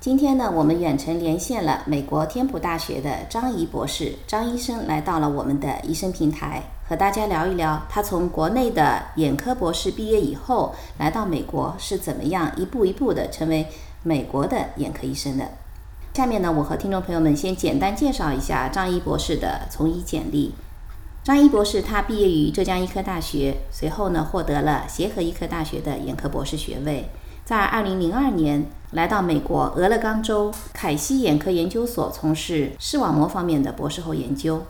[0.00, 13.66] 今天呢，我们远程连线了美国天普大学的张怡博士，张医生来到了我们的医生平台，和大家聊一聊他从国内的眼科博士毕业以后，来到美国是怎么样一步一步的成为
[14.02, 15.46] 美国的眼科医生的。
[16.14, 20.54] 下面呢，我和听众朋友们先简单介绍一下张怡博士的从医简历。
[21.22, 27.10] 张怡博士他毕业于浙江医科大学，随后呢获得了协和医科大学的眼科博士学位。
[27.50, 34.62] 在二零零二年来到美国俄勒冈州凯西眼科研究所从事视网膜方面的博士后研究。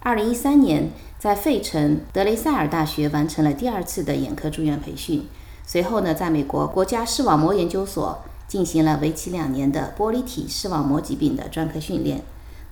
[0.00, 5.26] 二零一三年在费城德雷塞尔大学完成了第二次的眼科住院培训，
[5.66, 12.20] 随后呢，在美国国家视网膜研究所进行了为期两年的玻璃体视网膜疾病的专科训练。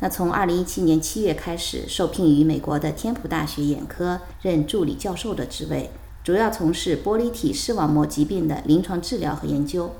[0.00, 5.88] 那从二零一七年七月开始受聘于美国的天普大学眼科任助理教授的职位。
[6.28, 9.94] 主要从事玻璃体视网膜疾病的临床治疗和研究。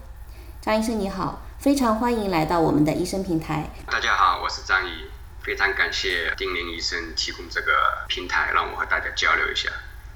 [0.60, 3.70] 张医生你好，非常欢迎来到我们的医生平台。
[3.86, 4.90] 大家好，我是张怡，
[5.40, 7.72] 非常感谢丁玲医生提供这个
[8.08, 9.70] 平台，让我和大家交流一下。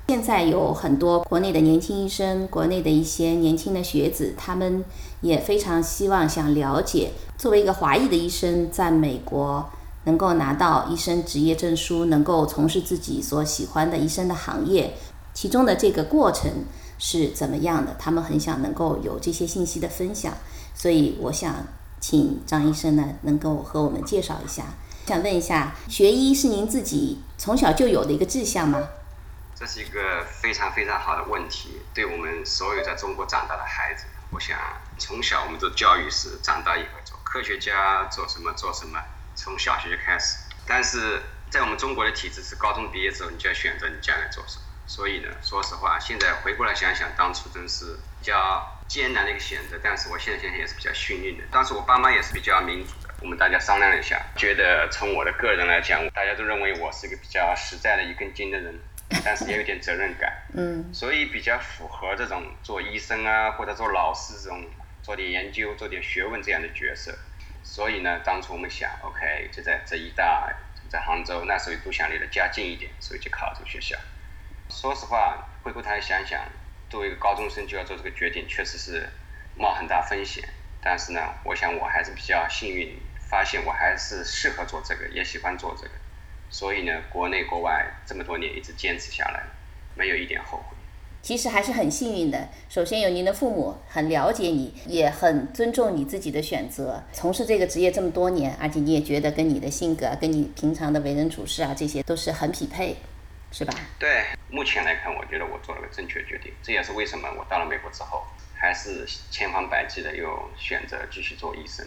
[0.08, 4.84] 现在有很多国内的年轻医生，国内的一些年轻的学子，他们
[5.22, 9.70] 也非常希望想了解，作为一个华裔的医生，在美国
[10.04, 14.92] 能够拿到医生执业证书，能够从事自己所喜欢的医生的行业。
[15.34, 16.66] 其中的这个过程
[16.98, 17.96] 是怎么样的？
[17.98, 20.34] 他们很想能够有这些信息的分享，
[20.74, 21.66] 所以我想
[22.00, 24.64] 请张医生呢能够和我们介绍一下。
[25.06, 28.88] 想问一下，学医是您自己从小就有的一个志向吗？
[29.54, 31.80] 这是一个非常非常好的问题。
[31.92, 34.56] 对我们所有在中国长大的孩子，我想
[34.98, 39.00] 从小我们的教育是长大以后做科学家，做什么做什么，
[39.34, 40.36] 从小学就开始。
[40.66, 41.20] 但是
[41.50, 44.62] 在我们中国的体制是高中毕业之后，你就要选择你将来做什么。
[44.94, 49.80] 所以呢，说实话，现在回过来想想，当初真是比较艰难的一个选择。
[49.82, 51.44] 但是我现在想想也是比较幸运的。
[51.50, 58.78] 当时我爸妈也是比较民主的，我们大家商量了一下，觉得从我的个人来讲，大家都认为我是一个比较实在的一根筋的人，
[59.24, 60.30] 但是也有点责任感。
[60.52, 60.92] 嗯。
[60.92, 64.62] 所以比较符合这种做医生啊，或者做老师这种
[65.02, 67.16] 做点研究、做点学问这样的角色。
[67.62, 70.52] 所以呢，当初我们想，OK，就在浙医大，
[70.90, 73.96] 在杭州，那时候都想离得家近一点，所以就考这个学校。
[74.74, 76.40] 说实话，回过头来想想，
[76.88, 79.06] 作为一个高中生就要做这个决定，确实是
[79.54, 80.42] 冒很大风险。
[80.82, 85.90] 但是呢，我想我还是比较幸运，发现我还是适合做这个，也喜欢做这个。
[86.50, 89.44] 所以呢，国内国外这么多年一直坚持下来，
[89.94, 90.76] 没有一点后悔。
[91.20, 92.48] 其实还是很幸运的。
[92.68, 102.96] 首先有您的父母很了解你，也很尊重你自己的选择，从事这个职业这么多年，而且你也觉得跟你的性格、跟你平常的为人处事啊，这些都是很匹配。
[103.54, 103.74] 是吧？
[103.98, 106.52] 对，目前来看，我觉得我做了个正确决定。
[106.62, 111.86] 这也是为什么我到了美国之后，还是千方百计的又选择继续做医生。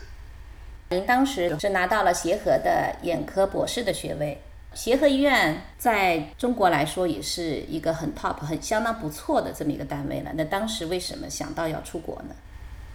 [0.90, 4.42] 您当时是拿到了协和的眼科博士的学位。
[4.74, 10.32] 协和医院在中国来说也是一个很 top、很相当不错的这么一个单位了。
[10.34, 12.36] 那当时为什么想到要出国呢？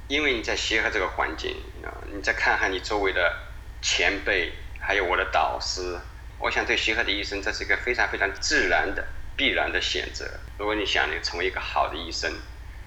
[0.09, 3.33] 因为你在协和这个环境啊，你再看看你周围的
[3.81, 5.97] 前辈，还有我的导师。
[6.39, 9.07] 我想对协和的医生，这是一个非常非常自然的、
[9.41, 10.29] 必然的选择。
[10.59, 12.31] 如果你想你成为一个好的医生，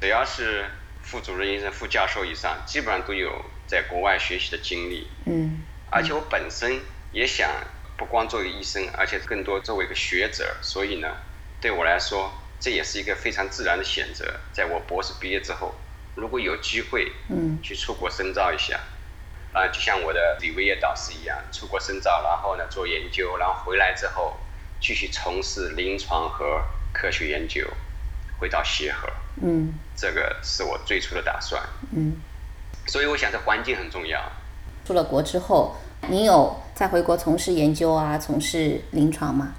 [0.01, 0.69] 只要是
[1.01, 5.07] 副主任医生、副教授以上，基本上都有在国外学习的经历。
[5.25, 5.63] 嗯。
[5.89, 6.79] 而且我本身
[7.11, 7.49] 也想
[7.97, 10.55] 不光做一个医生，而且更多作为一个学者。
[10.61, 11.17] 所以呢，
[11.59, 14.39] 对我来说，这也是一个非常自然的选择。
[14.51, 15.73] 在我博士毕业之后，
[16.13, 18.79] 如果有机会，嗯，去出国深造一下。
[19.53, 24.39] 啊，就像我的李维业导师一样，出国深造，然后呢做研究，然后回来之后
[24.83, 27.65] 继续从事临床和科学研究，
[28.37, 29.07] 回到协和。
[29.41, 31.63] 嗯，这个是我最初的打算。
[31.95, 32.17] 嗯，
[32.85, 34.21] 所以我想这环境很重要。
[34.85, 35.77] 出了国之后，
[36.09, 39.53] 你有再回国从事研究啊，从事临床吗？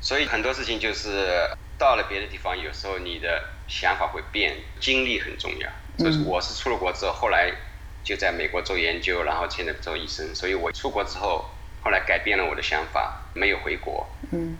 [0.00, 1.48] 所以很多事情就是
[1.78, 5.70] 到了别的地方，有时候你的想法会变，经历很重要。
[5.96, 7.54] 就是我是出了国之后，后来。
[8.02, 11.44] 就在美国做研究，然后现在做医生，所以我出国之后，
[11.82, 14.08] 后来改变了我的想法，没有回国。
[14.30, 14.58] 嗯，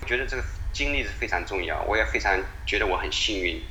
[0.00, 3.62] 我觉得这个经历是非常重要，我也非常觉得我很幸运，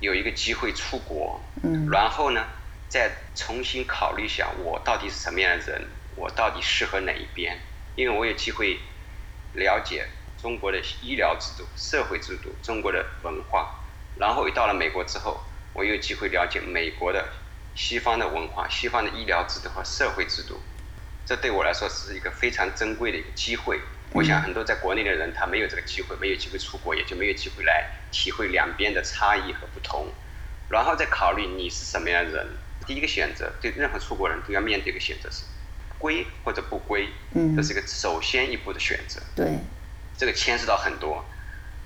[0.00, 1.40] 有一个机会出国。
[1.62, 2.46] 嗯，然后呢，
[2.88, 5.86] 再重新考虑一下我到底是什么样的人，
[6.16, 7.58] 我到底适合哪一边，
[7.94, 8.78] 因为我有机会
[9.52, 10.06] 了解
[10.40, 13.74] 中国的医疗制度、社会制度、中国的文化，
[14.16, 15.42] 然后到了美国之后，
[15.72, 17.28] 我有机会了解美国的
[17.74, 20.60] 西方的文化、西方的医疗制度和社会制度，
[21.26, 23.80] 这对我来说是一个非常珍贵的一个机会。
[24.12, 30.06] 我想很多在国内的人他没有这个机会，没有机会出国，也就没有机会来体会两边的差异和不同，
[30.70, 32.46] 然后再考虑你是什么样的人。
[32.86, 35.42] 第一个选择，对任何出国人都要面对一个选择是
[35.98, 39.20] 归或者不归，嗯这是一个首先一步的选择。
[39.34, 39.58] 对，
[40.16, 41.24] 这个牵涉到很多，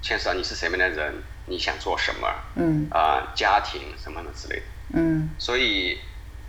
[0.02, 4.62] 牵涉到你是什么样的人，你想做什么，嗯，啊，家庭什么的之类的，
[4.93, 5.98] 嗯，所以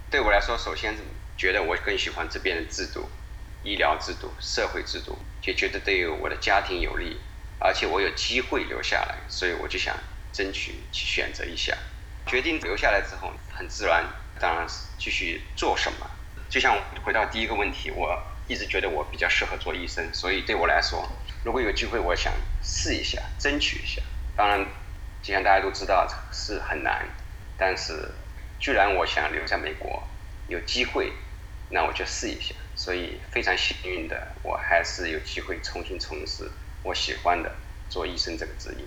[0.09, 0.93] 对我来说，首先
[1.41, 3.09] 觉得我更喜欢这边的制度。
[3.63, 7.19] 医疗制度、社会制度，就觉得对于我的家庭有利，
[7.57, 9.97] 而且我有机会留下来，所以我就想
[10.31, 11.75] 争取去选择一下。
[12.27, 14.05] 决定留下来之后，很自然，
[14.39, 16.11] 当然是继续做什么。
[16.47, 21.07] 就像回到第一个问题，我一直觉得我比较适合做医生，所以对我来说，
[21.43, 23.99] 如果有机会，我想试一下，争取一下。
[24.35, 24.63] 当然，
[25.23, 27.07] 就像大家都知道是很难，
[27.57, 28.11] 但是
[28.59, 30.07] 既然我想留在美国，
[30.47, 31.13] 有机会，
[31.71, 32.53] 那我就试一下。
[32.75, 36.49] 所以非常幸运的，我还是有机会重新从事
[36.83, 37.51] 我喜欢的
[37.89, 38.85] 做医生这个职业。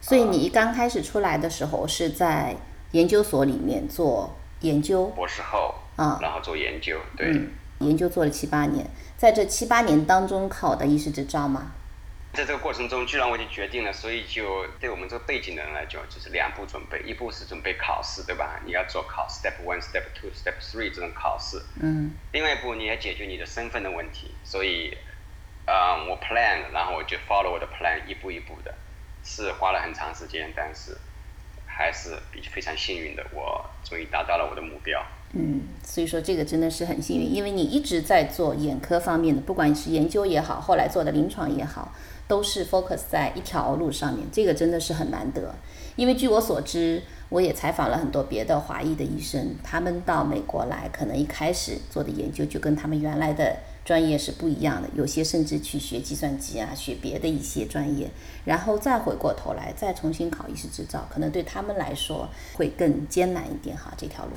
[0.00, 2.56] 所以你一刚开始出来的时候是在
[2.92, 7.32] 研究所里面做研究，博士后啊，然后做研究，对，
[7.78, 11.72] 研究做了七八年，在这七八年当中考的医师执照吗？
[12.36, 18.60] 在这个过程中，既然我已经决定了，所以就对我们这个背景的人来讲，就是两步准备，一步是准备考试，对吧？
[18.66, 21.58] 你要做考 step one、step two、step three 这种考试。
[21.80, 22.14] 嗯。
[22.32, 24.34] 另外一步，你要解决你的身份的问题。
[24.44, 24.94] 所以，
[25.64, 28.74] 啊，我 plan，然后我就 follow 我的 plan，一步一步的，
[29.24, 30.94] 是花了很长时间，但是
[31.64, 35.02] 还是比非常幸运的，我终于达到了我的目标。
[35.32, 41.92] 嗯，所以说这个真的是很幸运，因为你一直在做眼科方面的，不管是研究也好，后来做的临床也好。
[42.28, 45.54] 都是 focus 在一条路上面，这个真的是很难得。
[45.94, 58.10] 因为据我所知，我也采访了很多别的华裔的医生，他们到美国来，可能一开始做的研究就跟他们原来的专业是不一样的，有些甚至去学计算机啊，学别的一些专业，
[58.44, 63.94] 然后再回过头来再重新考医师执照，可能对他们来说会更艰难一点哈。
[63.96, 64.32] 这条路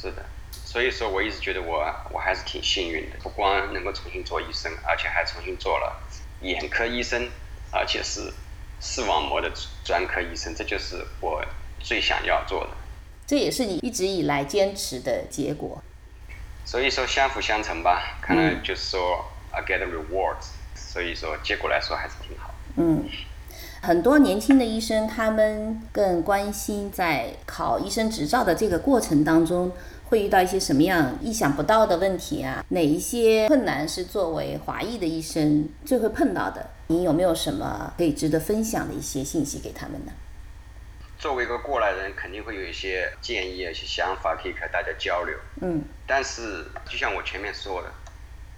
[0.00, 6.02] 是的，所以说我一直觉得我我还是挺幸运的，不光能够重新做医生，而且还重新做了。
[6.42, 7.30] 眼科医生，
[7.70, 8.32] 而且是
[8.80, 9.50] 视网膜的
[9.84, 11.42] 专科医生，这就是我
[11.80, 12.70] 最想要做的。
[13.26, 15.82] 这也是你一直以来坚持的结果。
[16.64, 22.54] 所以说相辅相成吧，可能就是说 I get rewards，所以说结果来说还是挺好。
[22.76, 23.08] 嗯，
[23.80, 29.72] 很多年轻的医生，他们更关心在考医生执照的这个过程当中。
[30.08, 32.64] 会遇到一些什么样意想不到的问题啊？
[32.68, 36.70] 哪一些困难是作为华裔的医生最会碰到的？
[36.86, 40.12] 你有没有什么可以值得分享的一些信息给他们呢？
[41.18, 45.36] 作为一个过来人，肯定会有一些建议、一些想法可以和大家交流。
[45.60, 45.82] 嗯。
[46.06, 47.90] 但是，就像我前面说的，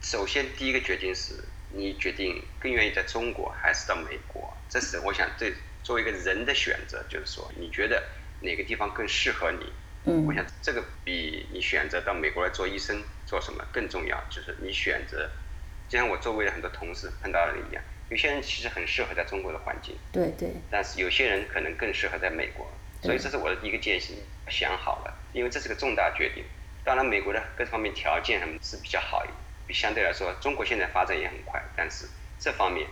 [0.02, 1.32] 首先第一个决定是
[1.72, 8.02] 你决定更愿意在中国还是到美国，这是我想对作为一个人的选择，就是说你觉得
[8.40, 9.72] 哪个地方更适合你。
[10.04, 15.30] 嗯我想这个比你选择到美国来做医生做什么更重要，就是你选择，
[15.88, 22.70] 就像我周围的很多同事碰到的一样，有些人其实很适合在中国的环境，对对，但是有些人可能更适合在美国，
[23.02, 26.44] 所以这是我的一个建议，想好了，因为这是个重大决定。
[26.84, 32.06] 当然，美国的各方面条件什么是比较好一点，比相对来说，中国现在发展也很快，但是
[32.38, 32.86] 这方面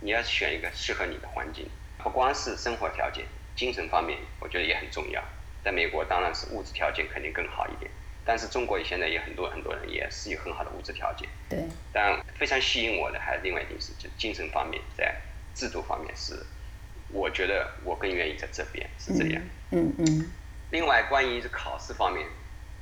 [0.00, 3.24] 你要选一个适合你的环境，不光是生活条件，
[3.56, 5.22] 精神方面我觉得也很重要。
[5.64, 7.90] 在美国当然是物质条件肯定更好一点，
[8.24, 11.28] 但是中国现在也很多很多人也是有很好的物质条件。
[11.48, 11.58] 对。
[11.92, 15.14] 但非常吸引我的还是另外一件事，就精神方面，在
[15.54, 16.34] 制度方面是，
[17.10, 19.42] 我觉得我更愿意在这边是这样。
[19.70, 20.30] 嗯嗯。
[20.70, 22.28] 另外，关于这考试方面，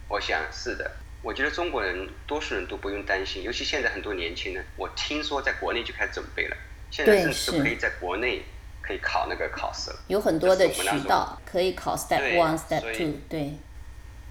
[0.08, 0.90] 我想是的，
[1.22, 6.56] 我觉得中国人多数人都不用担心，尤其现在很多年轻人，我听说在国内就开始准备了，
[6.94, 8.44] 现在甚至都可以在国内。
[8.86, 13.54] 可以考那个考试了，有很多的渠道可以考 step one step two，对，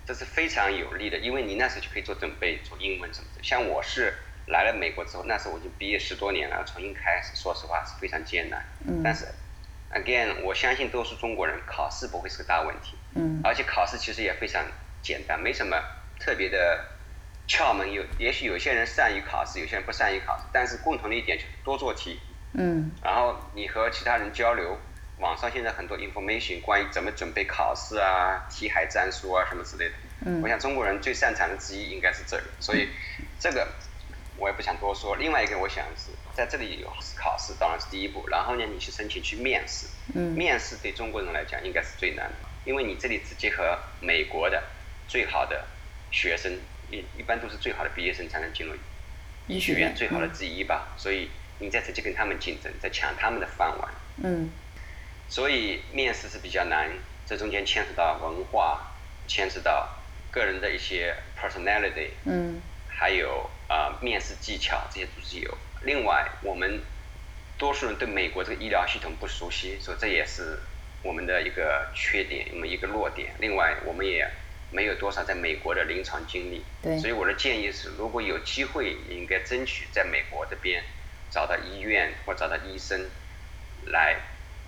[0.05, 3.41] 这是非常有利的，因为你那时候就可以做准备，做英文什么的。
[3.41, 4.13] 像我是
[4.45, 8.63] 来了美国之后，那时候我已经毕业十多年了，重新开始，说实话是非常艰难。
[8.85, 9.01] 嗯。
[9.03, 9.25] 但是
[9.91, 12.95] ，again，我相信都是中国人，考试不会是个大问题。
[13.15, 13.41] 嗯。
[13.43, 14.63] 而且考试其实也非常
[15.01, 15.75] 简单，没什么
[16.19, 16.85] 特别的
[17.47, 17.91] 窍门。
[17.91, 22.19] 有也许有些人善于考试，有些人不善于考试，但是共同的一点就是多做题。
[22.53, 24.77] 嗯，然后你和其他人交流，
[25.19, 29.95] 网上现在很多 information 关于怎么准备考试啊、题海战术啊什么之类的。
[30.25, 32.89] 嗯，我想中国人最擅长的之一应该是这个，所以
[33.39, 33.67] 这个
[34.37, 35.15] 我也不想多说。
[35.15, 38.27] 另外一个，我想是在这里有考试，当然是第一步。
[38.29, 39.87] 然后呢，你去申请去面试。
[40.13, 40.33] 嗯。
[40.33, 44.63] 面试对中国人来讲应该是最难的，因为你这里直接和美国的
[45.07, 45.65] 最好的
[46.11, 46.51] 学生，
[46.91, 48.73] 一一般都是最好的毕业生才能进入
[49.47, 50.93] 医学院最好的之一吧。
[50.97, 51.29] 所以
[51.59, 53.93] 你再直接跟他们竞争，在抢他们的饭碗。
[54.23, 54.49] 嗯。
[55.29, 56.89] 所以面试是比较难，
[57.25, 58.93] 这中间牵扯到文化，
[59.27, 59.89] 牵扯到
[60.31, 62.09] 个人的一些 personality。
[62.25, 62.61] 嗯。
[62.87, 65.57] 还有啊，面试技巧这些都是有。
[65.81, 66.81] 另外，我们
[67.57, 70.59] 多数人对美国这个医疗系统不熟悉，所以这也是
[71.01, 73.33] 我们的一个缺点，我们一个弱点。
[73.39, 74.29] 另外，我们也
[74.71, 76.63] 没有多少在美国的临床经历。
[76.81, 76.97] 对。
[76.99, 80.83] 所以我的建议是，如果有机会，应该争取在美国这边
[81.33, 83.09] 找到医院或找到医生，
[83.87, 84.17] 来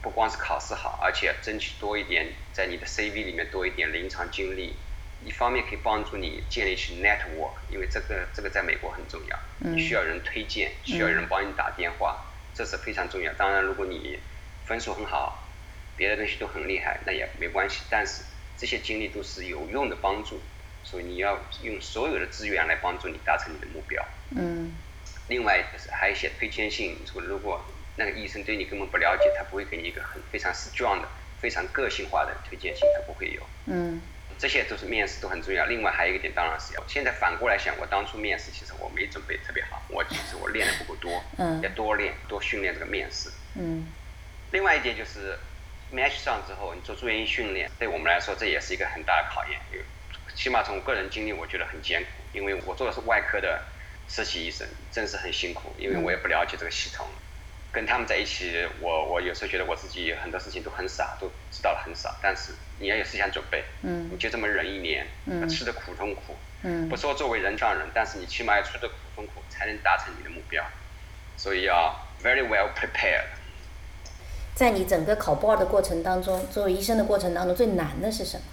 [0.02, 4.76] 不光是考试好，而且争取多一点在你的 CV 里面多一点临床经历。
[5.24, 13.34] 一方面可以帮助你建立起 network，因为这个这个在美国很重要，你需要人推荐，需要人帮你打电话，这是非常重要。
[13.34, 14.20] 当然，如果你
[14.66, 15.48] 分数很好，
[15.96, 17.82] 别的东西都很厉害，那也没关系。
[17.90, 18.24] 但是
[18.58, 20.42] 这些经历都是有用的帮助，
[20.84, 24.06] 所以你要用所有的资源来帮助你达成你的目标。
[24.36, 24.76] 嗯。
[25.28, 27.64] 另外就是还有一些推荐信，说如果
[27.96, 31.08] 那个医生对你根本不了解，他不会给你一个很非常 strong 的、
[31.40, 33.42] 非常个性化的推荐信，他不会有。
[33.66, 34.02] 嗯。
[34.38, 35.66] 这些都是面试都很重要。
[35.66, 43.30] 另外还有一个点，当然是要现在反过来想，我当初面试其实我没准备特别好，我其实我练的不够多， 嗯，要多练多训练这个面试。
[43.56, 43.88] 嗯。
[44.52, 45.40] 另外一点就是
[45.94, 49.58] match 上之后，你做住院医训练，对我们来说这也是一个很大的考验。
[50.36, 53.64] 起码从我个人经历，我觉得很艰苦，因为我做的是外科的
[54.08, 57.08] 实习医生，真是很辛苦，因为我也不了解这个系统。
[57.72, 62.16] 跟他们在一起，我我有时候觉得我自己很多事情都很傻，都知道了很少。
[62.22, 70.64] 但是你要有思想准备，嗯，你就这么忍一年，嗯，吃的苦中苦，嗯，不说作为人上人，但是你起码要吃的苦中苦，才能达成你的目标。
[71.36, 73.26] 所以要 very well prepared。
[74.54, 78.44] 在你整个考 board 的过程当中，作为医生的过程当中，最难的是什么？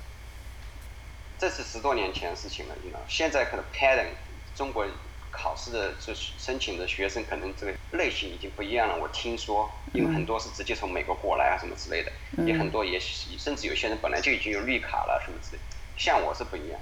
[1.38, 4.08] 这是十多年前的事情了，你知道，现在可能 pattern
[4.56, 4.84] 中国。
[5.32, 8.96] 考试的这申请的学生可能这个类型已经不一样了。
[8.96, 12.12] 我听说，因为很多是直接从美国过来啊什么之类的，
[12.46, 15.62] 也很多也甚至有些人本来就已经有绿卡了什么之类。
[15.96, 16.78] 像我是不一样，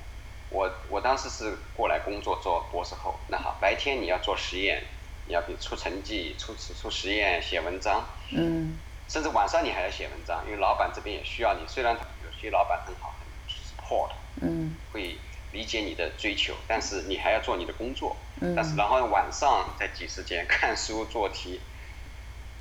[0.51, 3.19] 我我当时是过来工作做博士后。
[3.29, 4.83] 那好，白天你要做实验，
[5.27, 8.77] 你要给出成绩、出出实验、写文章，嗯，
[9.09, 11.61] 甚至晚上你还要写文章，因为老板这边也需要你。
[11.69, 14.11] 虽然有些老板很好，很 support，
[14.43, 15.17] 嗯，会。
[15.53, 18.17] 理解你的追求，但是你还要做你的工作。
[18.41, 18.55] 嗯。
[18.55, 21.61] 但是然后晚上再挤时间 看书做题，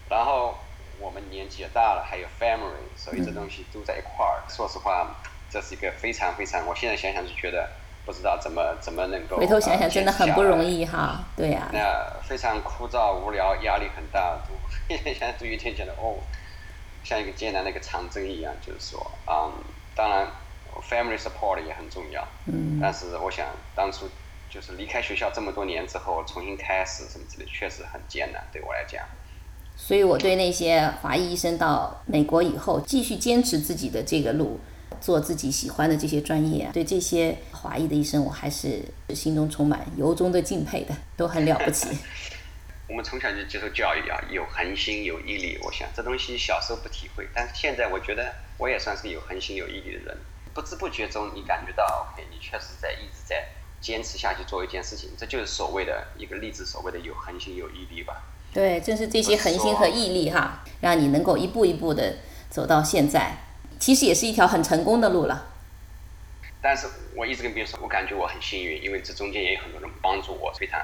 [0.10, 0.58] 然后
[1.00, 4.44] 我们年纪也大了，还有 family，所以这东西都在一块儿。
[4.50, 5.16] 说实话，
[5.52, 7.70] 这是一个非常非常，我现在想想就觉得
[8.06, 9.38] 不知道怎么怎么能够。
[9.38, 11.70] 回头想想真的很不容易哈，对呀。
[11.72, 11.80] 那
[12.28, 16.18] 非常枯燥无聊，压力很大，都 现在都有点觉得哦，
[17.04, 19.54] 像一个艰难的一个长征一样，就是说，嗯，
[19.96, 20.28] 当然。
[20.90, 24.10] Family support 也很重要，嗯，但是我想当初
[24.50, 29.06] 就是离开学校这么多年之后重新开始什么之类，确实很艰难对我来讲。
[29.76, 34.60] 所以我对那些华裔医生到美国以后继续坚持自己的这个路，
[35.00, 38.84] 做自己喜欢的这些专业，对这些华裔的医生，我还是
[39.14, 41.90] 心中充满由衷的敬佩的，都很了不起。
[42.90, 50.18] 我们从小就接受教育啊，有恒心有毅力，我想这东西小时候不体会，但是现在我觉得我也算是有恒心有毅力的人。
[50.54, 53.48] 不知不觉中，你感觉到，OK，你确实在一直在
[53.80, 58.24] 坚持下去做一件事情，这就是所谓的一个励志，所谓的有恒心、有毅力吧。
[58.54, 62.18] 对，正是这些恒心和毅力哈，让你能够一步一步的
[62.50, 63.38] 走到现在，
[63.80, 65.54] 其实也是一条很成功的路了。
[66.62, 70.82] 但是我一直跟别人说，我感觉我很幸运，因为这中间也有很多人帮助我，非常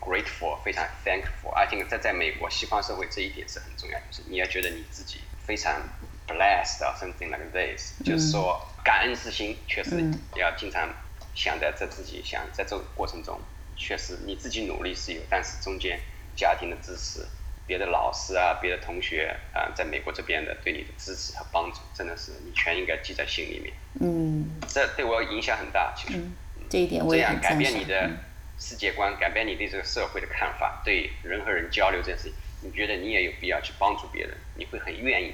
[0.00, 1.50] grateful，非常 thankful。
[1.54, 5.80] I think 在在美国西方社会这一点是很重要，就是你要觉得你自己非常
[6.26, 8.60] blessed or something like this，就是说。
[8.84, 9.92] 感恩之心确实
[10.36, 10.86] 要经常
[11.34, 13.40] 想在这自己想在这个过程中，
[13.78, 15.98] 确实你自己努力是有，但是中间
[16.36, 17.26] 家庭的支持、
[17.66, 23.72] 别的老师啊、别的同学啊，在美国这边的对你的支持和帮助，真的是你全应该记在心里面。
[24.00, 26.20] 嗯，这对我影响很大，其实。
[26.68, 28.10] 这一点我也很改变你的
[28.58, 35.32] 世界观，改变你对这个社会的看法，对人和人交流这件事情，你觉得你也有必要去帮助别人，你会很愿意，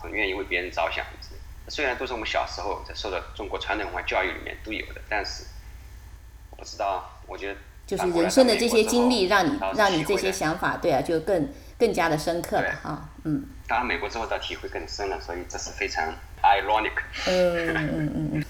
[0.00, 1.04] 很愿意为别人着想。
[1.68, 5.44] 虽然都是我们小时候在受到中国传统文化教育里面都有的，但是
[6.50, 13.46] 我不知道，我觉得就是人生的这些经历，让你让你这些想法，对啊，就更更加的深刻了啊，嗯。
[13.68, 16.90] 当然，美国之后的体会更深了，所以这是非常 ironic。
[17.28, 18.44] 嗯嗯嗯嗯。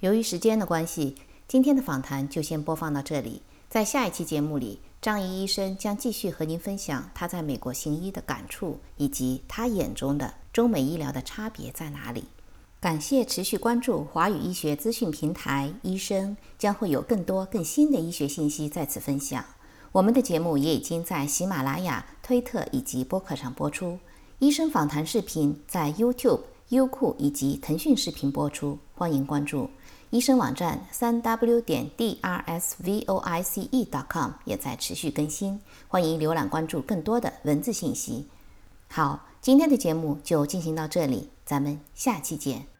[0.00, 12.24] 由于时间的关系，今天的访谈就先播放到这里，在下一期节目里，张怡医生将继续和您分享他在美国行医的感触，以及他眼中的中美医疗的差别在哪里。
[12.80, 19.44] 感谢持续关注华语医学资讯平台，医生将会有更多更新的医学信息在此分享。
[19.92, 23.98] 我们的节目也已经在喜马拉雅、推特以及播客上播出。
[24.40, 26.40] 医生访谈视频在 YouTube、
[26.70, 29.70] 优酷以及腾讯视频播出，欢迎关注。
[30.10, 33.20] 医生网站三 w 点 drsvoice.com
[34.44, 38.26] 也在持续更新，欢迎浏览关注更多的文字信息。
[38.88, 42.71] 好，今天的节目就进行到这里，咱们下期见。